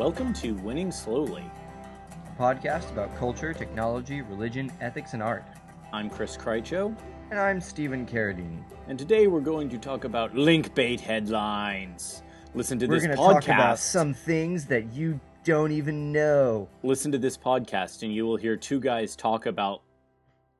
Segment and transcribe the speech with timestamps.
[0.00, 1.44] Welcome to Winning Slowly.
[2.26, 5.44] a podcast about culture, technology, religion, ethics, and art.
[5.92, 6.96] I'm Chris Krycho,
[7.30, 8.64] And I'm Stephen Carradini.
[8.88, 12.22] and today we're going to talk about link bait headlines.
[12.54, 13.34] Listen to We're this going to podcast.
[13.34, 16.66] talk about some things that you don't even know.
[16.82, 19.82] Listen to this podcast, and you will hear two guys talk about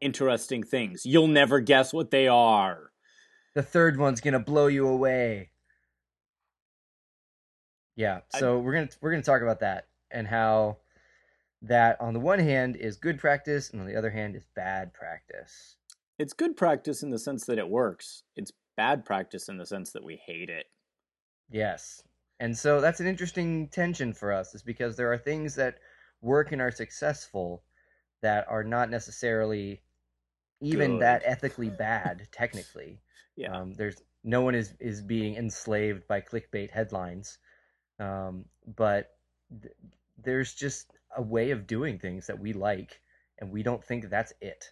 [0.02, 1.06] interesting things.
[1.06, 2.90] You'll never guess what they are.
[3.54, 5.48] The third one's going to blow you away.
[8.00, 10.78] Yeah, so we're going to we're to talk about that and how
[11.60, 14.94] that on the one hand is good practice and on the other hand is bad
[14.94, 15.76] practice.
[16.18, 18.22] It's good practice in the sense that it works.
[18.36, 20.64] It's bad practice in the sense that we hate it.
[21.50, 22.02] Yes.
[22.38, 25.80] And so that's an interesting tension for us, is because there are things that
[26.22, 27.64] work and are successful
[28.22, 29.82] that are not necessarily
[30.62, 31.02] even Good.
[31.02, 33.02] that ethically bad, technically.
[33.36, 33.56] Yeah.
[33.56, 37.38] Um, there's no one is is being enslaved by clickbait headlines,
[38.00, 38.44] um,
[38.76, 39.10] but
[39.62, 39.74] th-
[40.22, 43.00] there's just a way of doing things that we like,
[43.38, 44.64] and we don't think that's it.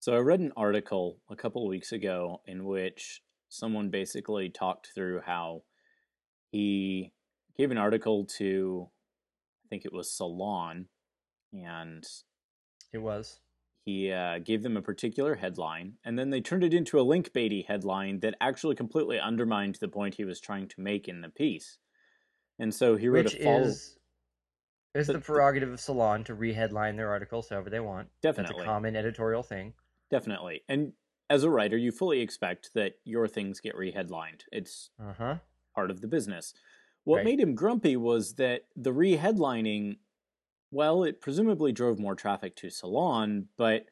[0.00, 4.88] So I read an article a couple of weeks ago in which someone basically talked
[4.92, 5.62] through how
[6.50, 7.12] he
[7.56, 8.88] gave an article to
[9.64, 10.86] I think it was Salon
[11.52, 12.04] and
[12.92, 13.38] It was
[13.84, 17.32] he uh, gave them a particular headline and then they turned it into a link
[17.32, 21.28] baity headline that actually completely undermined the point he was trying to make in the
[21.28, 21.78] piece.
[22.62, 23.98] And so he wrote which a follow is
[24.94, 28.08] is the- the prerogative of Salon to reheadline their articles however they want.
[28.20, 29.74] That's definitely a common editorial thing.
[30.10, 30.62] definitely.
[30.68, 30.92] And
[31.30, 34.42] as a writer, you fully expect that your things get reheadlined.
[34.52, 35.38] It's Uh huh.
[35.74, 36.52] part of the business.
[37.04, 37.24] What Right.
[37.24, 39.98] made him grumpy was that the reheadlining,
[40.70, 43.86] well, it presumably drove more traffic to Salon, but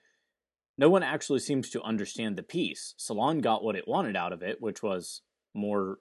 [0.76, 2.94] no one actually seems to understand the piece.
[2.98, 5.22] Salon got what it wanted out of it, which was
[5.54, 5.98] more,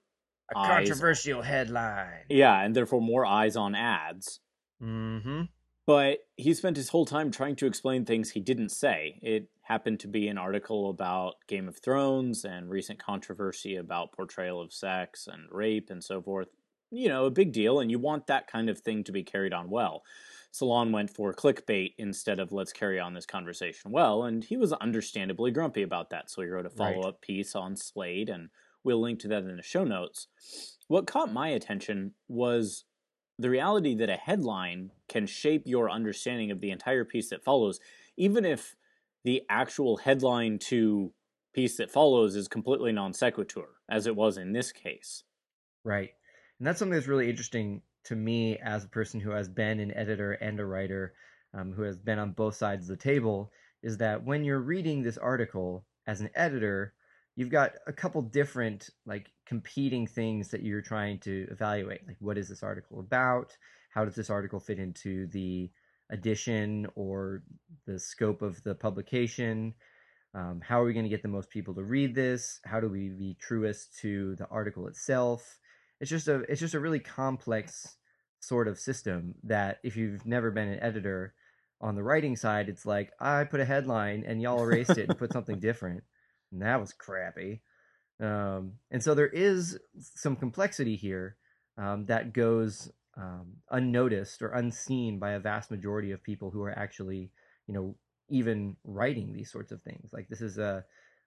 [0.51, 2.25] A controversial headline.
[2.29, 4.39] yeah, and therefore more eyes on ads.
[4.81, 5.43] Mm-hmm.
[5.85, 9.19] But he spent his whole time trying to explain things he didn't say.
[9.23, 14.61] It happened to be an article about Game of Thrones and recent controversy about portrayal
[14.61, 16.47] of sex and rape and so forth.
[16.91, 19.53] You know, a big deal, and you want that kind of thing to be carried
[19.53, 20.03] on well.
[20.51, 24.73] Salon went for clickbait instead of let's carry on this conversation well, and he was
[24.73, 26.29] understandably grumpy about that.
[26.29, 28.49] So he wrote a follow up piece on Slate, and
[28.83, 30.27] we'll link to that in the show notes.
[30.87, 32.85] What caught my attention was
[33.37, 37.79] the reality that a headline can shape your understanding of the entire piece that follows,
[38.17, 38.75] even if
[39.23, 41.13] the actual headline to
[41.53, 45.23] piece that follows is completely non sequitur, as it was in this case.
[45.83, 46.11] Right.
[46.59, 49.95] And that's something that's really interesting to me as a person who has been an
[49.95, 51.13] editor and a writer,
[51.53, 53.51] um, who has been on both sides of the table,
[53.81, 56.93] is that when you're reading this article as an editor,
[57.39, 62.05] you've got a couple different like competing things that you're trying to evaluate.
[62.05, 63.55] Like what is this article about?
[63.93, 65.71] How does this article fit into the
[66.09, 67.43] edition or
[67.87, 69.73] the scope of the publication?
[70.35, 72.59] Um, how are we going to get the most people to read this?
[72.65, 75.59] How do we be truest to the article itself?
[76.01, 77.95] It's just a it's just a really complex
[78.41, 81.33] sort of system that if you've never been an editor
[81.79, 85.17] on the writing side, it's like I put a headline and y'all erased it and
[85.17, 86.03] put something different,
[86.51, 87.61] and that was crappy.
[88.21, 91.37] Um, and so there is some complexity here
[91.77, 96.77] um, that goes um, unnoticed or unseen by a vast majority of people who are
[96.77, 97.31] actually,
[97.67, 97.95] you know,
[98.29, 100.11] even writing these sorts of things.
[100.13, 100.83] Like this is a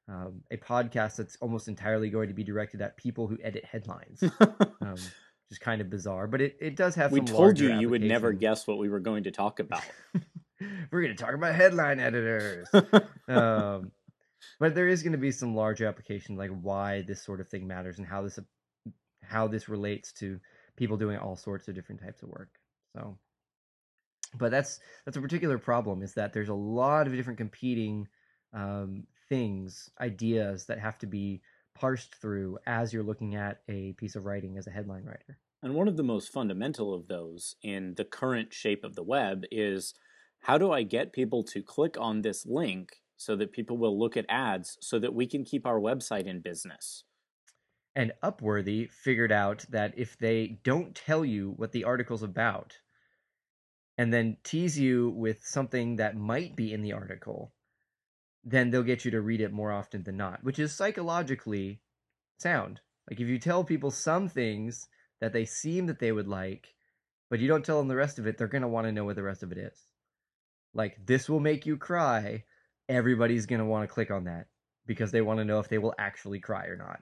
[0.09, 4.22] um, a podcast that's almost entirely going to be directed at people who edit headlines,
[4.22, 5.03] um, which
[5.50, 6.27] is kind of bizarre.
[6.27, 7.12] But it, it does have.
[7.12, 9.83] we some told you you would never guess what we were going to talk about.
[10.91, 12.69] We're going to talk about headline editors.
[14.58, 17.66] but there is going to be some larger applications, like why this sort of thing
[17.66, 18.39] matters and how this
[19.22, 20.41] how this relates to
[20.77, 22.50] people doing all sorts of different types of work.
[22.97, 23.18] So,
[24.36, 28.09] but that's that's a particular problem is that there's a lot of different competing
[28.53, 31.41] um, things, ideas that have to be
[31.74, 35.38] parsed through as you're looking at a piece of writing as a headline writer.
[35.62, 39.45] And one of the most fundamental of those in the current shape of the web
[39.50, 39.95] is
[40.41, 44.16] how do I get people to click on this link so that people will look
[44.16, 47.04] at ads so that we can keep our website in business?
[47.95, 52.78] And Upworthy figured out that if they don't tell you what the article's about,
[53.98, 57.53] and then tease you with something that might be in the article,
[58.42, 61.80] then they'll get you to read it more often than not, which is psychologically
[62.39, 62.80] sound.
[63.09, 64.89] Like if you tell people some things
[65.21, 66.74] that they seem that they would like,
[67.30, 69.04] but you don't tell them the rest of it, they're going to want to know
[69.04, 69.78] what the rest of it is.
[70.74, 72.45] Like this will make you cry,
[72.89, 74.47] everybody's going to want to click on that
[74.87, 77.01] because they want to know if they will actually cry or not.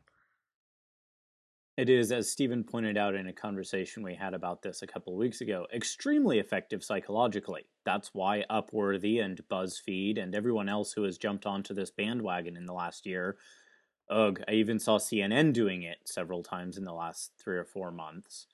[1.76, 5.14] It is, as Stephen pointed out in a conversation we had about this a couple
[5.14, 7.64] of weeks ago, extremely effective psychologically.
[7.86, 12.66] That's why Upworthy and BuzzFeed and everyone else who has jumped onto this bandwagon in
[12.66, 13.38] the last year.
[14.10, 17.90] Ugh, I even saw CNN doing it several times in the last three or four
[17.90, 18.46] months.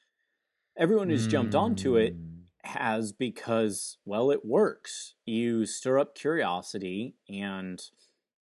[0.78, 1.30] Everyone who's mm.
[1.30, 2.42] jumped onto it hmm.
[2.66, 5.14] Has because, well, it works.
[5.24, 7.80] You stir up curiosity and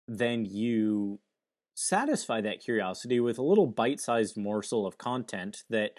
[0.09, 1.21] then you
[1.75, 5.93] satisfy that curiosity with a little bite sized morsel of content that,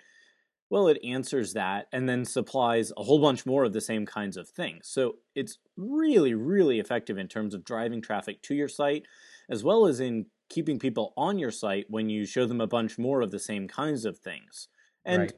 [0.69, 4.37] well, it answers that and then supplies a whole bunch more of the same kinds
[4.37, 4.87] of things.
[4.87, 9.03] So it's really, really effective in terms of driving traffic to your site,
[9.49, 12.97] as well as in keeping people on your site when you show them a bunch
[12.97, 14.67] more of the same kinds of things.
[15.05, 15.33] And right.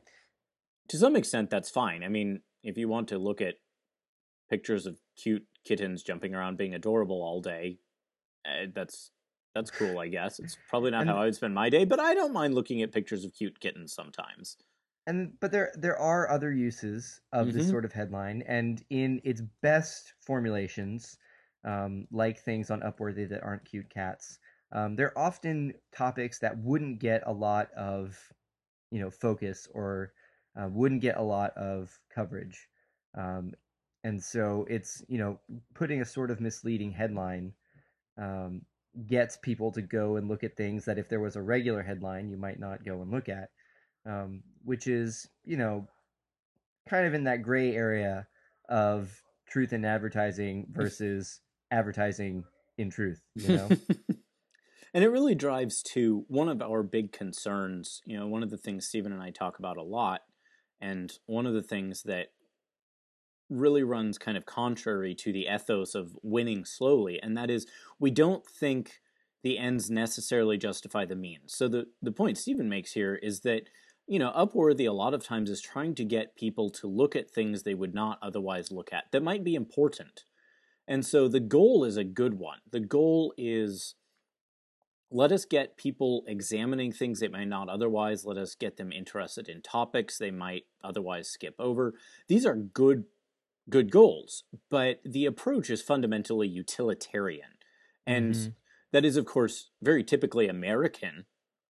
[0.89, 2.03] to some extent, that's fine.
[2.03, 3.55] I mean, if you want to look at
[4.49, 7.77] pictures of cute kittens jumping around being adorable all day,
[8.45, 9.11] uh, that's
[9.53, 10.39] that's cool, I guess.
[10.39, 12.81] It's probably not and, how I would spend my day, but I don't mind looking
[12.81, 14.57] at pictures of cute kittens sometimes.
[15.07, 17.57] And but there there are other uses of mm-hmm.
[17.57, 21.17] this sort of headline, and in its best formulations,
[21.63, 24.39] um, like things on Upworthy that aren't cute cats,
[24.71, 28.17] um, they're often topics that wouldn't get a lot of
[28.91, 30.11] you know focus or
[30.59, 32.67] uh, wouldn't get a lot of coverage.
[33.17, 33.53] Um,
[34.05, 35.39] and so it's you know
[35.73, 37.51] putting a sort of misleading headline
[38.17, 38.61] um,
[39.07, 42.29] gets people to go and look at things that if there was a regular headline
[42.29, 43.49] you might not go and look at
[44.05, 45.87] um, which is you know
[46.87, 48.27] kind of in that gray area
[48.69, 51.41] of truth in advertising versus
[51.71, 52.43] advertising
[52.77, 53.67] in truth you know
[54.93, 58.57] and it really drives to one of our big concerns you know one of the
[58.57, 60.21] things stephen and i talk about a lot
[60.81, 62.27] and one of the things that
[63.49, 67.67] really runs kind of contrary to the ethos of winning slowly, and that is
[67.99, 69.01] we don't think
[69.43, 71.53] the ends necessarily justify the means.
[71.53, 73.63] So the the point Stephen makes here is that
[74.07, 77.29] you know Upworthy a lot of times is trying to get people to look at
[77.29, 80.23] things they would not otherwise look at that might be important.
[80.87, 82.59] And so the goal is a good one.
[82.71, 83.95] The goal is
[85.11, 88.25] let us get people examining things they might not otherwise.
[88.25, 91.93] Let us get them interested in topics they might otherwise skip over.
[92.27, 93.05] These are good
[93.69, 97.49] good goals, but the approach is fundamentally utilitarian.
[98.05, 98.49] And mm-hmm.
[98.91, 101.25] that is, of course, very typically American.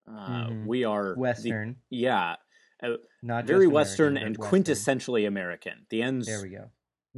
[0.07, 0.65] Uh, mm-hmm.
[0.65, 1.77] We are Western.
[1.89, 2.35] The, yeah.
[2.83, 4.63] Uh, Not very Western and Western.
[4.63, 5.85] quintessentially American.
[5.89, 6.71] The ends there we go.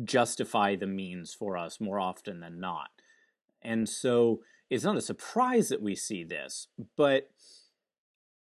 [0.03, 2.89] justify the means for us more often than not.
[3.63, 7.29] And so it's not a surprise that we see this, but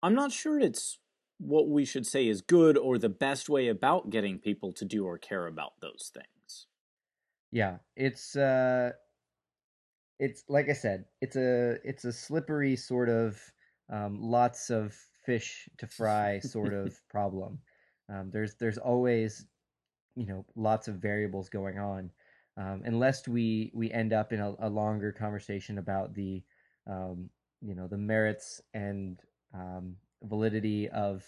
[0.01, 0.99] I'm not sure it's
[1.37, 5.05] what we should say is good or the best way about getting people to do
[5.05, 6.67] or care about those things.
[7.51, 8.91] Yeah, it's uh
[10.19, 13.39] it's like I said, it's a it's a slippery sort of
[13.91, 14.95] um, lots of
[15.25, 17.59] fish to fry sort of problem.
[18.09, 19.45] Um, there's there's always
[20.15, 22.09] you know lots of variables going on,
[22.57, 26.43] um, unless we we end up in a, a longer conversation about the
[26.87, 27.29] um,
[27.61, 29.19] you know the merits and
[29.53, 31.23] um, validity of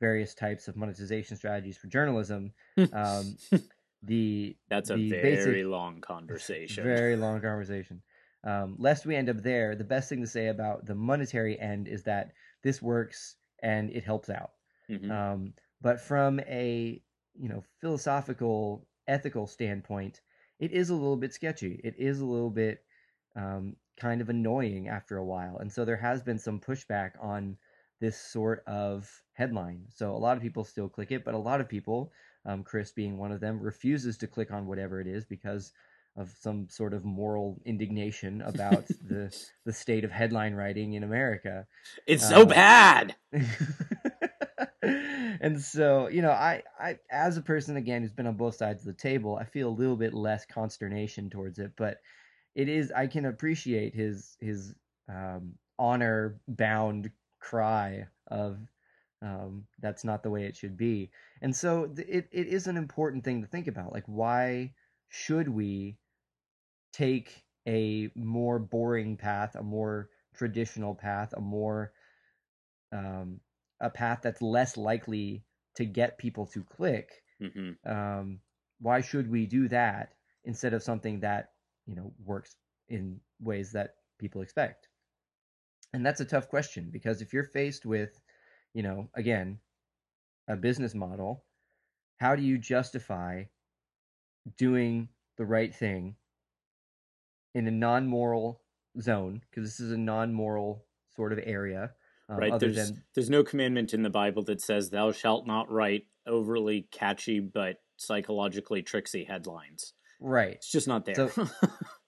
[0.00, 2.52] various types of monetization strategies for journalism.
[2.92, 3.36] Um,
[4.02, 6.84] the that's a very basic, long conversation.
[6.84, 8.02] Very long conversation.
[8.42, 11.88] Um, lest we end up there, the best thing to say about the monetary end
[11.88, 12.32] is that
[12.62, 14.52] this works and it helps out.
[14.90, 15.10] Mm-hmm.
[15.10, 17.02] Um, but from a
[17.38, 20.22] you know philosophical, ethical standpoint,
[20.60, 21.80] it is a little bit sketchy.
[21.82, 22.84] It is a little bit
[23.34, 27.56] um, kind of annoying after a while, and so there has been some pushback on
[28.00, 29.86] this sort of headline.
[29.94, 32.12] So a lot of people still click it, but a lot of people,
[32.46, 35.72] um, Chris being one of them, refuses to click on whatever it is because
[36.16, 41.66] of some sort of moral indignation about the the state of headline writing in America.
[42.06, 43.16] It's so um, bad.
[45.40, 48.82] and so, you know, I, I as a person again who's been on both sides
[48.82, 51.98] of the table, I feel a little bit less consternation towards it, but
[52.54, 54.74] it is I can appreciate his his
[55.08, 58.58] um, honor bound cry of
[59.22, 61.10] um, that's not the way it should be.
[61.42, 63.92] And so th- it, it is an important thing to think about.
[63.92, 64.72] Like, why
[65.08, 65.98] should we
[66.92, 71.92] take a more boring path, a more traditional path, a more
[72.92, 73.40] um,
[73.80, 75.44] a path that's less likely
[75.76, 77.08] to get people to click?
[77.42, 77.90] Mm-hmm.
[77.90, 78.40] Um,
[78.80, 81.50] why should we do that instead of something that
[81.86, 82.56] you know works
[82.88, 84.88] in ways that people expect?
[85.92, 88.20] And that's a tough question because if you're faced with,
[88.74, 89.58] you know, again,
[90.48, 91.44] a business model,
[92.18, 93.44] how do you justify
[94.56, 96.16] doing the right thing
[97.54, 98.62] in a non moral
[99.00, 99.42] zone?
[99.50, 100.84] Because this is a non moral
[101.14, 101.92] sort of area.
[102.30, 102.60] Um, right.
[102.60, 106.86] There's than there's no commandment in the Bible that says thou shalt not write overly
[106.92, 109.92] catchy but psychologically tricksy headlines.
[110.20, 110.54] right.
[110.54, 111.28] It's just not there.
[111.28, 111.48] So-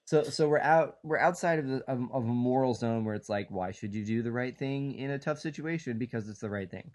[0.05, 3.29] So so we're out we're outside of the of, of a moral zone where it's
[3.29, 6.49] like why should you do the right thing in a tough situation because it's the
[6.49, 6.91] right thing.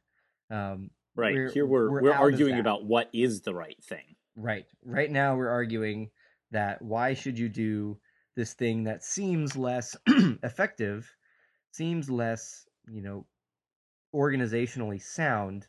[0.51, 1.35] Um, right.
[1.35, 4.15] We're- Here we're we're we're, arguing about what is the right thing.
[4.37, 4.67] Right.
[4.85, 6.11] Right now, we're arguing
[6.51, 7.99] that why should you do
[8.37, 9.97] this thing that seems less
[10.43, 11.11] effective,
[11.73, 13.27] seems less, you know,
[14.15, 15.67] organizationally sound,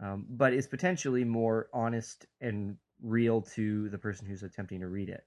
[0.00, 5.08] um, but is potentially more honest and real to the person who's attempting to read
[5.08, 5.24] it.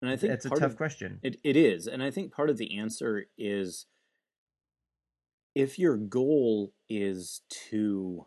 [0.00, 1.18] And I think It's a tough of, question.
[1.22, 3.86] It it is, and I think part of the answer is
[5.54, 7.40] if your goal is
[7.70, 8.26] to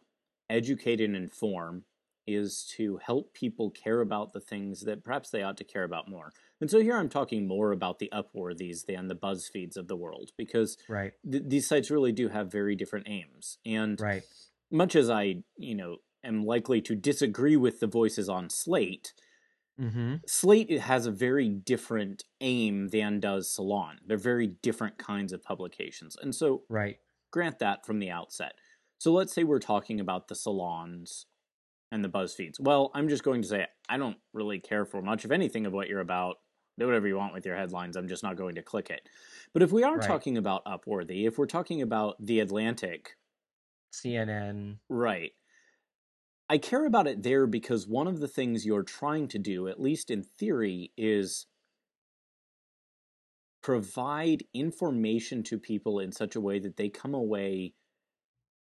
[0.49, 1.85] educate and inform,
[2.27, 6.07] is to help people care about the things that perhaps they ought to care about
[6.07, 6.31] more.
[6.59, 10.31] And so here I'm talking more about the Upworthies than the BuzzFeeds of the world,
[10.37, 11.13] because Right.
[11.29, 13.57] th- these sites really do have very different aims.
[13.65, 14.23] And Right.
[14.69, 19.13] much as I, you know, am likely to disagree with the voices on Slate,
[19.79, 20.15] Mm-hmm.
[20.27, 23.99] Slate has a very different aim than does Salon.
[24.05, 26.15] They're very different kinds of publications.
[26.21, 26.99] And so Right.
[27.31, 28.53] grant that from the outset.
[28.99, 31.25] So let's say we're talking about the salons
[31.91, 32.59] and the BuzzFeeds.
[32.59, 35.73] Well, I'm just going to say I don't really care for much of anything of
[35.73, 36.37] what you're about.
[36.79, 37.97] Do whatever you want with your headlines.
[37.97, 39.07] I'm just not going to click it.
[39.53, 40.07] But if we are Right.
[40.07, 43.17] talking about Upworthy, if we're talking about The Atlantic,
[43.93, 44.77] CNN.
[44.89, 45.33] Right.
[46.49, 49.79] I care about it there because one of the things you're trying to do, at
[49.81, 51.45] least in theory, is
[53.61, 57.73] provide information to people in such a way that they come away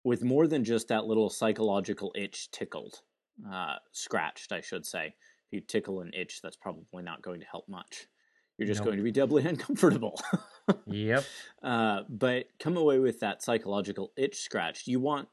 [0.04, 3.02] with more than just that little psychological itch tickled,
[3.52, 5.08] uh, scratched, I should say.
[5.08, 8.08] If you tickle an itch, that's probably not going to help much.
[8.58, 8.88] You're just Nope.
[8.88, 10.22] going to be doubly uncomfortable.
[10.86, 11.26] Yep.
[11.64, 14.88] Uh, but come away with that psychological itch scratched.
[14.88, 15.28] You want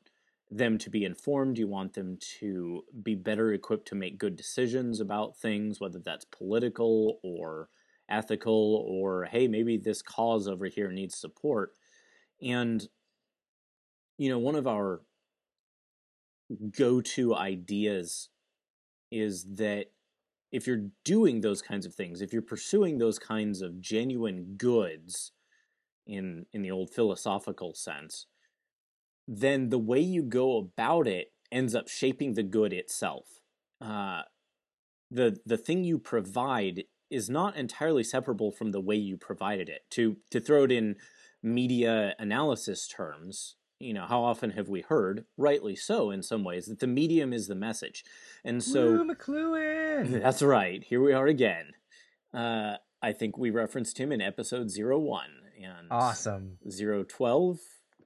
[0.51, 1.59] them to be informed.
[1.59, 6.25] You want them to be better equipped to make good decisions about things, whether that's
[6.25, 7.69] political or
[8.09, 11.75] ethical, or hey, maybe this cause over here needs support.
[12.43, 12.87] And,
[14.19, 15.03] you know, one of our
[16.77, 18.29] go to ideas
[19.11, 19.87] is that
[20.53, 25.33] if you're doing those kinds of things, if you're pursuing those kinds of genuine goods
[26.07, 28.27] in in the old philosophical sense,
[29.27, 33.41] then the way you go about it ends up shaping the good itself.
[33.81, 34.23] Uh,
[35.11, 39.83] the the thing you provide is not entirely separable from the way you provided it.
[39.91, 40.97] To to throw it in
[41.43, 46.67] media analysis terms, you know, how often have we heard, rightly so in some ways,
[46.67, 48.05] that the medium is the message.
[48.45, 50.23] And so McLuhan.
[50.23, 50.83] that's right.
[50.83, 51.73] Here we are again.
[52.33, 55.27] Uh, I think we referenced him in episode 01
[55.63, 56.59] and Awesome.
[56.69, 57.59] 012.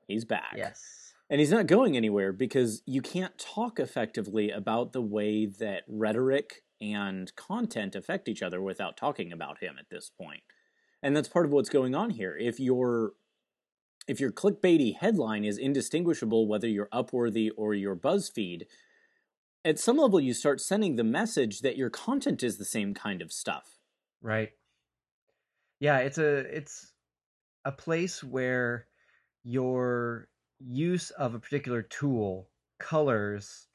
[0.06, 0.54] He's back.
[0.56, 1.14] Yes.
[1.28, 6.64] And he's not going anywhere because you can't talk effectively about the way that rhetoric
[6.80, 10.42] and content affect each other without talking about him at this point.
[11.02, 12.36] And that's part of what's going on here.
[12.36, 13.12] If your
[14.10, 18.64] if your clickbaity headline is indistinguishable whether you're Upworthy or your BuzzFeed,
[19.64, 23.22] at some level you start sending the message that your content is the same kind
[23.22, 23.78] of stuff.
[24.20, 24.50] Right.
[25.78, 26.92] Yeah, it's a it's
[27.64, 28.88] a place where
[29.44, 32.50] your use of a particular tool
[32.80, 33.68] colors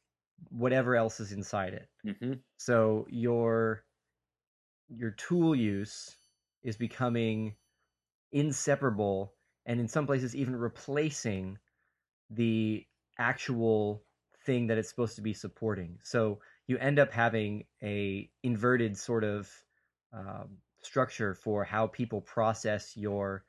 [0.49, 2.17] whatever else is inside it.
[2.19, 3.85] hmm So your
[4.89, 6.17] your tool use
[6.61, 7.55] is becoming
[8.33, 9.34] inseparable
[9.65, 11.59] and in some places even replacing
[12.29, 12.85] the
[13.17, 14.05] actual
[14.45, 15.99] thing that it's supposed to be supporting.
[16.03, 19.51] So you end up having a inverted sort of
[20.13, 23.45] um, structure for how people process your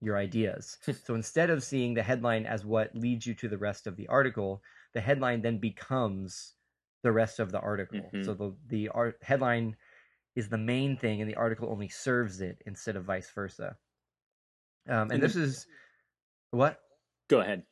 [0.00, 0.78] your ideas.
[1.04, 4.08] so instead of seeing the headline as what leads you to the rest of the
[4.08, 4.62] article,
[4.94, 6.54] the headline then becomes
[7.02, 8.10] the rest of the article.
[8.14, 8.24] Mhm.
[8.24, 9.76] So the the art headline
[10.36, 13.78] is the main thing, and the article only serves it instead of vice versa.
[14.88, 15.66] Um, and, And this the- is
[16.50, 16.80] what
[17.28, 17.64] Go ahead.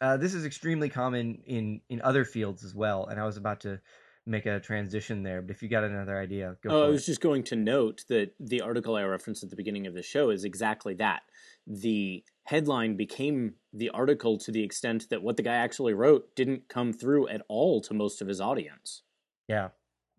[0.00, 3.06] uh, this is extremely common in in other fields as well.
[3.06, 3.80] And I was about to
[4.24, 7.06] make a transition there, but if you got another idea, go Oh, I was it.
[7.06, 10.30] just going to note that the article I referenced at the beginning of the show
[10.30, 11.22] is exactly that.
[11.66, 16.68] The headline became the article to the extent that what the guy actually wrote didn't
[16.68, 19.02] come through at all to most of his audience.
[19.48, 19.70] Yeah,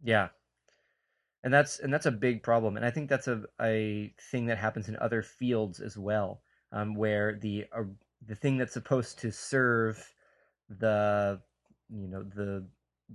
[0.04, 0.30] yeah,
[1.44, 4.58] and that's and that's a big problem, and I think that's a a thing that
[4.58, 7.84] happens in other fields as well, um, where the uh,
[8.26, 10.14] the thing that's supposed to serve
[10.70, 11.42] the
[11.90, 12.68] you know the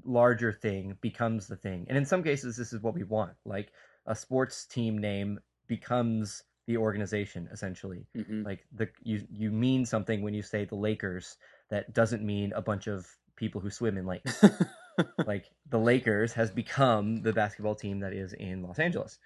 [0.04, 3.72] larger thing becomes the thing, and in some cases this is what we want, like
[4.06, 8.06] a sports team name becomes the organization essentially.
[8.16, 8.44] Mhm.
[8.44, 11.36] Like the you you mean something when you say the Lakers
[11.70, 13.06] that doesn't mean a bunch of
[13.36, 14.44] people who swim in lakes.
[15.26, 19.18] like the Lakers has become the basketball team that is in Los Angeles.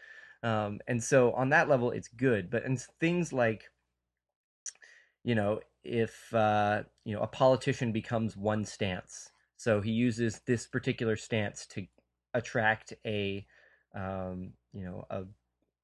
[0.42, 2.50] Um, and so on that level, it's good.
[2.50, 3.64] But in things like,
[5.24, 10.66] you know, if uh, you know a politician becomes one stance, so he uses this
[10.66, 11.86] particular stance to
[12.34, 13.46] attract a,
[13.94, 15.24] um, you know, a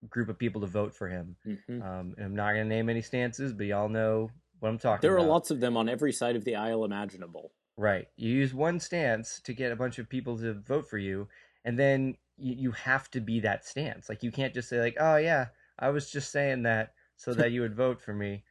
[0.09, 1.37] group of people to vote for him.
[1.47, 1.83] Mhm.
[1.83, 4.31] Um, and I'm not going to name any stances, but y'all know
[4.61, 7.53] what I'm talking There are lots of them on every side of the aisle imaginable.
[7.79, 8.09] Right.
[8.17, 11.29] You use one stance to get a bunch of people to vote for you,
[11.65, 14.09] and then you, you have to be that stance.
[14.09, 17.53] Like you can't just say like, "Oh yeah, I was just saying that so that
[17.53, 18.45] you would vote for me."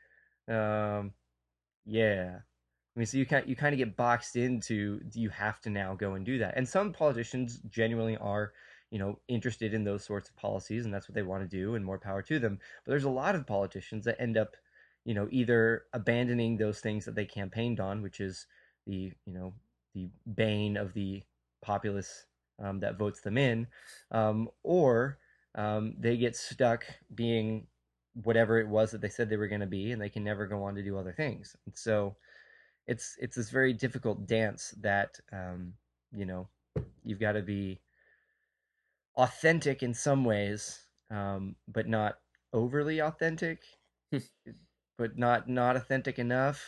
[0.49, 1.13] Um,
[1.85, 2.39] yeah.
[2.97, 5.95] I mean, so you kind you kind of get boxed into you have to now
[5.95, 6.57] go and do that.
[6.57, 8.53] And some politicians genuinely are,
[8.91, 11.75] you know, interested in those sorts of policies, and that's what they want to do,
[11.75, 12.59] and more power to them.
[12.85, 14.57] But there's a lot of politicians that end up,
[15.05, 18.47] you know, either abandoning those things that they campaigned on, which is
[18.87, 19.53] the you know
[19.93, 21.23] the bane of the
[21.61, 22.25] populace
[22.63, 23.67] um, that votes them in,
[24.11, 25.19] um, or
[25.55, 27.67] um, they get stuck being
[28.23, 30.47] whatever it was that they said they were going to be, and they can never
[30.47, 31.55] go on to do other things.
[31.65, 32.15] And so
[32.87, 35.73] it's it's this very difficult dance that um,
[36.15, 36.47] you know
[37.03, 37.79] you've got to be
[39.15, 40.79] authentic in some ways,
[41.11, 42.19] um, but not
[42.53, 43.63] overly authentic,
[44.97, 46.63] but not not authentic enough.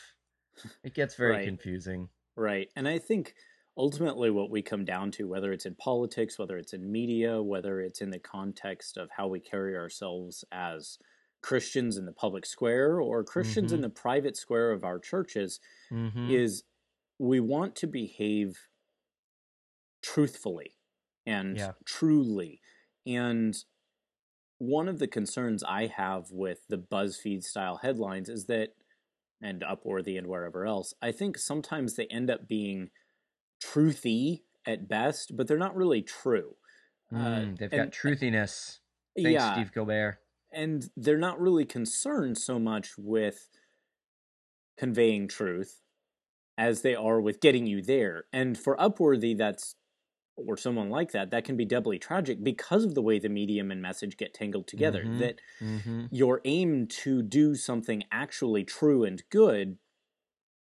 [0.84, 1.40] It gets very Right.
[1.40, 2.10] confusing.
[2.36, 2.72] Right.
[2.76, 3.36] And I think
[3.78, 7.82] ultimately what we come down to, whether it's in politics, whether it's in media, whether
[7.82, 11.00] it's in the context of how we carry ourselves as
[11.42, 13.84] Christians in the public square or Christians in Mhm.
[13.84, 15.60] the private square of our churches,
[15.92, 16.40] Mm-hmm.
[16.40, 16.64] is
[17.20, 18.70] we want to behave
[20.02, 20.78] truthfully
[21.26, 21.74] and Yeah.
[21.86, 22.62] truly.
[23.06, 23.56] And
[24.60, 28.76] one of the concerns I have with the BuzzFeed style headlines is that,
[29.42, 32.90] and Upworthy and wherever else, I think sometimes they end up being
[33.64, 36.56] truthy at best, but they're not really true.
[37.14, 38.80] Mm, they've got uh, truthiness.
[39.16, 40.20] Thanks, yeah, Stephen Colbert.
[40.54, 43.50] and they're not really concerned so much with
[44.78, 45.82] conveying truth
[46.58, 48.26] as they are with getting you there.
[48.32, 49.76] And for Upworthy, that's
[50.48, 53.72] or someone like that, that can be doubly tragic because of the way the medium
[53.72, 55.10] and message get tangled together.
[55.10, 55.16] Mhm.
[55.18, 56.06] That Mm-hmm.
[56.12, 59.80] your aim to do something actually true and good,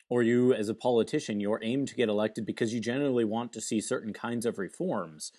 [0.10, 3.62] or you as a politician, your aim to get elected because you generally want to
[3.62, 5.32] see certain kinds of reforms,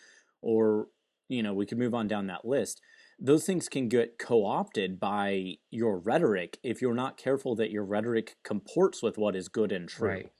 [0.42, 0.88] or
[1.29, 2.83] you know, we could move on down that list.
[3.18, 7.85] Those things can get co opted by your rhetoric if you're not careful that your
[7.85, 10.18] rhetoric comports with what is good and true.
[10.18, 10.33] Right.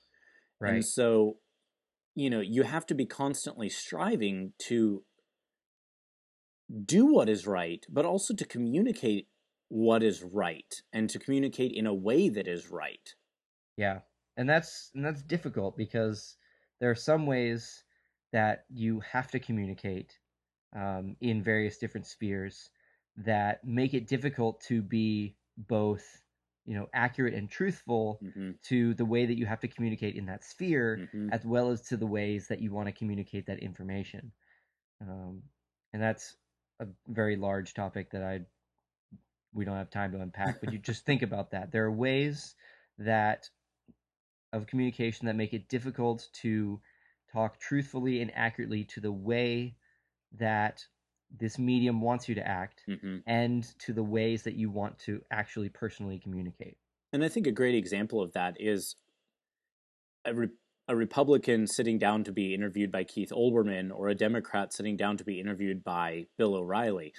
[0.61, 0.75] Right.
[0.75, 1.39] And so,
[2.15, 5.03] you know, you have to be constantly striving to
[6.85, 9.27] do what is right, but also to communicate
[9.69, 13.13] what is right and to communicate in a way that is right.
[13.77, 13.99] Yeah,
[14.37, 16.37] and that's and that's difficult because
[16.79, 17.83] there are some ways
[18.31, 20.17] that you have to communicate
[20.75, 22.69] um, in various different spheres
[23.17, 26.21] that make it difficult to be both,
[26.65, 30.25] you know, accurate and truthful hmm to the way that you have to communicate in
[30.25, 33.59] that sphere, hmm as well as to the ways that you want to communicate that
[33.59, 34.31] information.
[35.01, 35.43] Um,
[35.93, 36.37] and that's
[36.79, 38.41] a very large topic that I
[39.53, 40.59] we don't have time to unpack.
[40.59, 41.71] But you just think about that.
[41.71, 42.55] There are ways
[42.97, 43.49] that
[44.53, 46.81] of communication that make it difficult to
[47.31, 49.75] talk truthfully and accurately to the way
[50.31, 50.85] that
[51.37, 55.21] this medium wants you to act hmm and to the ways that you want to
[55.31, 56.77] actually personally communicate.
[57.13, 58.95] And I think a great example of that is
[60.25, 60.49] a, re-
[60.87, 65.17] a Republican sitting down to be interviewed by Keith Olbermann or a Democrat sitting down
[65.17, 67.13] to be interviewed by Bill O'Reilly.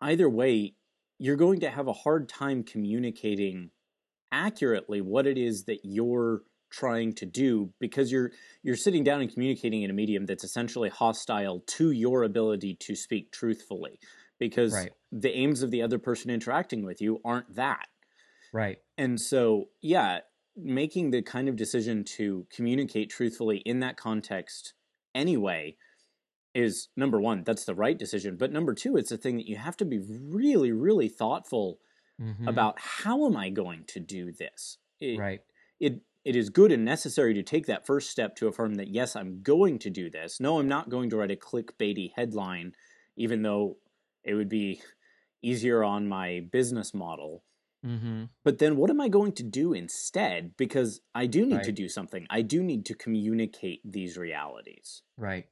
[0.00, 0.74] Either way,
[1.18, 3.70] you're going to have a hard time communicating
[4.30, 9.32] accurately what it is that you're trying to do because you're you're sitting down and
[9.32, 13.98] communicating in a medium that's essentially hostile to your ability to speak truthfully
[14.38, 14.92] because Right.
[15.12, 17.88] the aims of the other person interacting with you aren't that
[18.52, 18.82] Right.
[18.96, 20.20] and so, yeah,
[20.56, 24.74] making the kind of decision to communicate truthfully in that context
[25.14, 25.76] anyway
[26.54, 28.36] is number one, that's the right decision.
[28.36, 31.80] But number two, it's a thing that you have to be really, really thoughtful
[32.18, 32.58] Mhm.
[32.58, 34.78] about how am I going to do this?
[35.00, 35.42] It, right.
[35.80, 39.16] it it is good and necessary to take that first step to affirm that yes,
[39.16, 40.40] I'm going to do this.
[40.40, 42.74] No, I'm not going to write a clickbaity headline,
[43.16, 43.76] even though
[44.24, 44.82] it would be
[45.42, 47.44] easier on my business model.
[47.86, 48.24] Mm-hmm.
[48.44, 50.56] But then what am I going to do instead?
[50.56, 52.26] Because I do need to do something.
[52.28, 55.02] I do need to communicate these realities.
[55.16, 55.46] Right.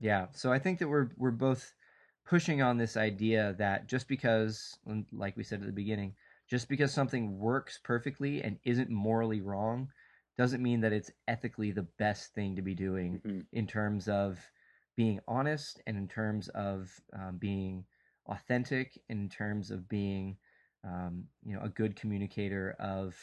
[0.00, 0.26] Yeah.
[0.32, 1.72] So I think that we're we're both
[2.26, 4.76] pushing on this idea that just because,
[5.12, 6.14] like we said at the beginning,
[6.48, 9.88] just because something works perfectly and isn't morally wrong
[10.38, 13.40] doesn't mean that it's ethically the best thing to be doing mm-hmm.
[13.52, 14.38] in terms of
[14.96, 17.84] being honest and in terms of um, being
[18.26, 20.36] authentic in terms of being
[20.84, 23.14] um, you know a good communicator of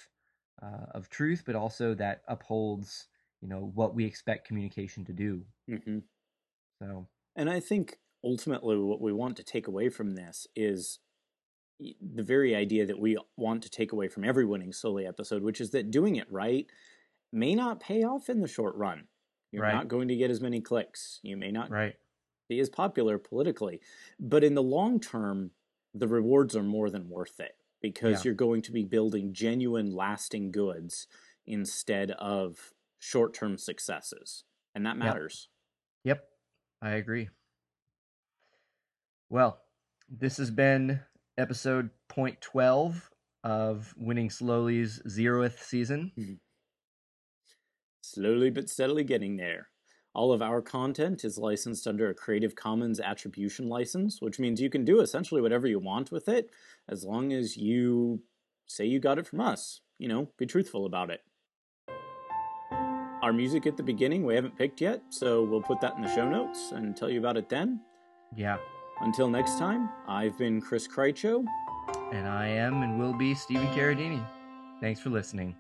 [0.62, 3.08] uh, of truth but also that upholds
[3.42, 6.00] you know what we expect communication to do mm-hmm.
[6.80, 11.00] so and i think ultimately what we want to take away from this is
[11.80, 15.62] the very idea that we want to take away from every winning slowly episode which
[15.62, 16.68] is that doing it right
[17.32, 19.08] may not pay off in the short run
[19.52, 19.74] you're right.
[19.74, 21.96] not going to get as many clicks you may not right.
[22.48, 23.80] be as popular politically
[24.20, 25.52] but in the long term
[25.94, 28.22] the rewards are more than worth it because yeah.
[28.30, 31.08] you're going to be building genuine lasting goods
[31.48, 34.44] instead of short-term successes
[34.76, 35.48] and that matters
[36.04, 36.92] yep, yep.
[36.92, 37.30] i agree
[39.30, 39.62] well
[40.10, 41.00] this has been
[41.40, 43.10] episode point 12
[43.44, 46.34] of winning slowly's zeroth season mm-hmm.
[48.02, 49.70] slowly but steadily getting there
[50.16, 54.70] all of our content is licensed under a Creative Commons Attribution license, which means you
[54.70, 56.50] can do essentially whatever you want with it
[56.90, 58.22] as long as you
[58.68, 59.82] say you got it from us.
[60.00, 61.22] You know, be truthful about it.
[63.22, 66.14] Our music at the beginning we haven't picked yet, so we'll put that in the
[66.14, 67.82] show notes and tell you about it then.
[68.36, 68.58] Yeah.
[69.02, 71.46] Until next time, I've been Chris Krycho.
[72.12, 74.26] And I am and will be Stephen Carradini.
[74.82, 75.56] Thanks for listening.